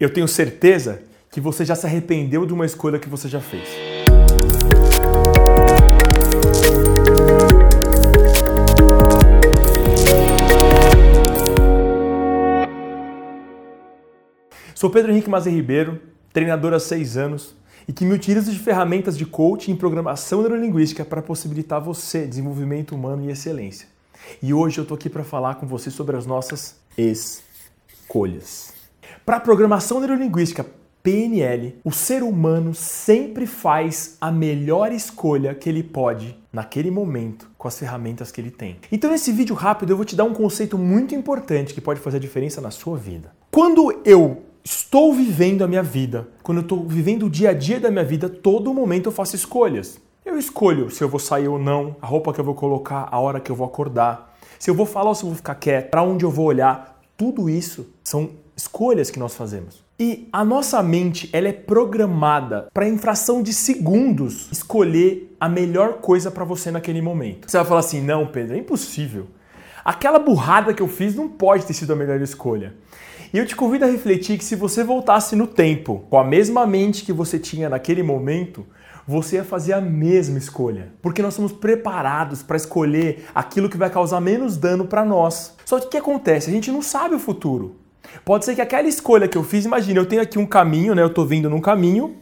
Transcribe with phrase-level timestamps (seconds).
[0.00, 3.68] Eu tenho certeza que você já se arrependeu de uma escolha que você já fez.
[14.74, 16.02] Sou Pedro Henrique Mazer Ribeiro,
[16.32, 17.54] treinador há seis anos
[17.86, 22.96] e que me utilizo de ferramentas de coaching e programação neurolinguística para possibilitar você desenvolvimento
[22.96, 23.86] humano e excelência.
[24.42, 28.83] E hoje eu estou aqui para falar com você sobre as nossas escolhas.
[29.24, 30.66] Para programação neurolinguística
[31.02, 37.66] PNL, o ser humano sempre faz a melhor escolha que ele pode naquele momento com
[37.66, 38.76] as ferramentas que ele tem.
[38.92, 42.18] Então, nesse vídeo rápido, eu vou te dar um conceito muito importante que pode fazer
[42.18, 43.32] a diferença na sua vida.
[43.50, 47.80] Quando eu estou vivendo a minha vida, quando eu estou vivendo o dia a dia
[47.80, 49.98] da minha vida, todo momento eu faço escolhas.
[50.22, 53.18] Eu escolho se eu vou sair ou não, a roupa que eu vou colocar, a
[53.18, 55.88] hora que eu vou acordar, se eu vou falar ou se eu vou ficar quieto,
[55.88, 57.00] para onde eu vou olhar.
[57.16, 59.84] Tudo isso são escolhas que nós fazemos.
[59.98, 65.94] E a nossa mente, ela é programada para em fração de segundos escolher a melhor
[65.94, 67.50] coisa para você naquele momento.
[67.50, 69.28] Você vai falar assim: "Não, Pedro, é impossível.
[69.84, 72.74] Aquela burrada que eu fiz não pode ter sido a melhor escolha".
[73.32, 76.66] E eu te convido a refletir que se você voltasse no tempo, com a mesma
[76.66, 78.64] mente que você tinha naquele momento,
[79.06, 80.92] você ia fazer a mesma escolha.
[81.02, 85.54] Porque nós somos preparados para escolher aquilo que vai causar menos dano para nós.
[85.64, 86.50] Só que o que acontece?
[86.50, 87.76] A gente não sabe o futuro.
[88.24, 91.02] Pode ser que aquela escolha que eu fiz, imagina, eu tenho aqui um caminho, né?
[91.02, 92.16] Eu estou vindo num caminho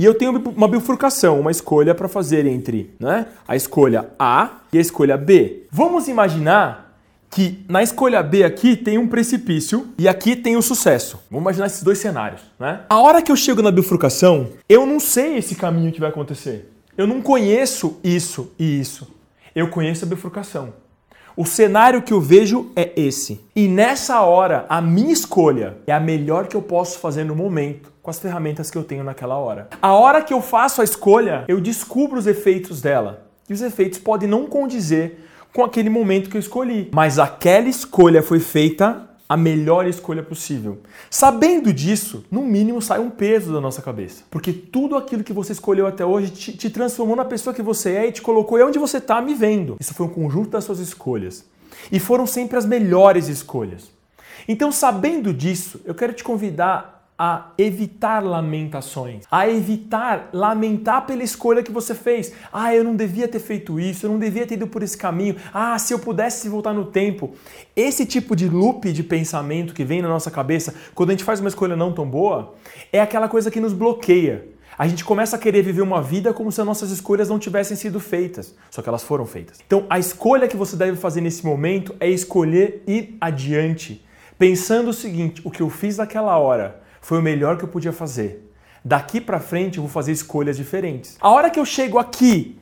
[0.00, 4.78] e eu tenho uma bifurcação, uma escolha para fazer entre né, a escolha A e
[4.78, 5.66] a escolha B.
[5.70, 6.96] Vamos imaginar
[7.30, 11.22] que na escolha B aqui tem um precipício e aqui tem o um sucesso.
[11.30, 12.80] Vamos imaginar esses dois cenários, né?
[12.88, 16.72] A hora que eu chego na bifurcação, eu não sei esse caminho que vai acontecer.
[16.96, 19.06] Eu não conheço isso e isso.
[19.54, 20.72] Eu conheço a bifurcação.
[21.36, 23.40] O cenário que eu vejo é esse.
[23.54, 27.92] E nessa hora, a minha escolha é a melhor que eu posso fazer no momento,
[28.02, 29.68] com as ferramentas que eu tenho naquela hora.
[29.80, 33.26] A hora que eu faço a escolha, eu descubro os efeitos dela.
[33.48, 36.90] E os efeitos podem não condizer com aquele momento que eu escolhi.
[36.92, 40.80] Mas aquela escolha foi feita a melhor escolha possível.
[41.08, 44.24] Sabendo disso, no mínimo sai um peso da nossa cabeça.
[44.28, 47.92] Porque tudo aquilo que você escolheu até hoje te, te transformou na pessoa que você
[47.92, 49.76] é e te colocou e onde você está me vendo.
[49.78, 51.44] Isso foi um conjunto das suas escolhas.
[51.92, 53.88] E foram sempre as melhores escolhas.
[54.48, 61.62] Então, sabendo disso, eu quero te convidar a evitar lamentações, a evitar lamentar pela escolha
[61.62, 62.32] que você fez.
[62.50, 65.36] Ah, eu não devia ter feito isso, eu não devia ter ido por esse caminho.
[65.52, 67.34] Ah, se eu pudesse voltar no tempo.
[67.76, 71.40] Esse tipo de loop de pensamento que vem na nossa cabeça quando a gente faz
[71.40, 72.54] uma escolha não tão boa
[72.90, 74.48] é aquela coisa que nos bloqueia.
[74.78, 77.76] A gente começa a querer viver uma vida como se as nossas escolhas não tivessem
[77.76, 79.58] sido feitas, só que elas foram feitas.
[79.66, 84.02] Então, a escolha que você deve fazer nesse momento é escolher ir adiante,
[84.38, 87.92] pensando o seguinte: o que eu fiz naquela hora foi o melhor que eu podia
[87.92, 88.50] fazer.
[88.84, 91.16] Daqui para frente eu vou fazer escolhas diferentes.
[91.20, 92.58] A hora que eu chego aqui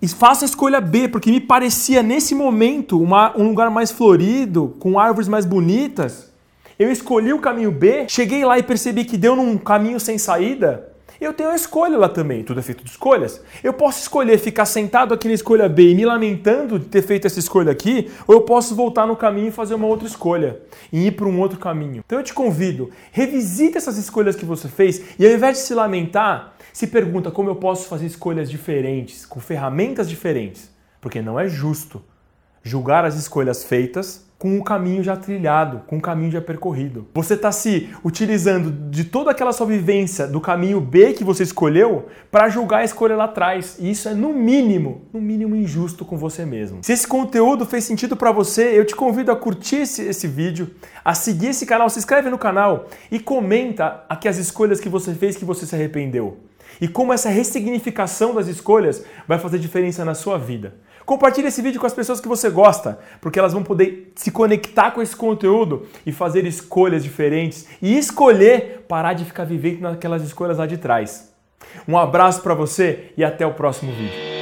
[0.00, 4.76] e faço a escolha B, porque me parecia nesse momento uma, um lugar mais florido,
[4.78, 6.30] com árvores mais bonitas,
[6.78, 10.92] eu escolhi o caminho B, cheguei lá e percebi que deu num caminho sem saída,
[11.24, 13.42] eu tenho a escolha lá também, tudo é feito de escolhas.
[13.62, 17.26] Eu posso escolher ficar sentado aqui na escolha B e me lamentando de ter feito
[17.26, 20.60] essa escolha aqui, ou eu posso voltar no caminho e fazer uma outra escolha
[20.92, 22.02] e ir para um outro caminho.
[22.04, 25.74] Então eu te convido, revisite essas escolhas que você fez e ao invés de se
[25.74, 30.70] lamentar, se pergunta como eu posso fazer escolhas diferentes, com ferramentas diferentes,
[31.00, 32.02] porque não é justo
[32.62, 37.06] julgar as escolhas feitas com o caminho já trilhado, com o caminho já percorrido.
[37.14, 42.08] Você está se utilizando de toda aquela sua vivência do caminho B que você escolheu
[42.30, 43.78] para julgar a escolha lá atrás.
[43.80, 46.80] E isso é no mínimo, no mínimo injusto com você mesmo.
[46.82, 50.72] Se esse conteúdo fez sentido para você, eu te convido a curtir esse, esse vídeo,
[51.02, 55.14] a seguir esse canal, se inscreve no canal e comenta aqui as escolhas que você
[55.14, 56.36] fez que você se arrependeu.
[56.80, 60.74] E como essa ressignificação das escolhas vai fazer diferença na sua vida.
[61.04, 64.90] Compartilhe esse vídeo com as pessoas que você gosta, porque elas vão poder se conectar
[64.90, 70.58] com esse conteúdo e fazer escolhas diferentes e escolher parar de ficar vivendo naquelas escolhas
[70.58, 71.32] lá de trás.
[71.86, 74.33] Um abraço para você e até o próximo vídeo.